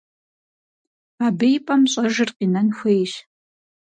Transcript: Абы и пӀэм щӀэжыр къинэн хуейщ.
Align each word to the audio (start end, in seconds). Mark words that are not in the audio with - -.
Абы 1.25 1.47
и 1.57 1.59
пӀэм 1.65 1.81
щӀэжыр 1.91 2.29
къинэн 2.37 2.67
хуейщ. 2.77 3.13